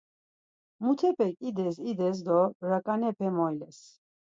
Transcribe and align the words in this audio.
Mtutepek 0.85 1.35
ides 1.47 1.77
ides 1.89 2.17
do 2.27 2.39
raǩanepe 2.69 3.27
moiles. 3.35 3.79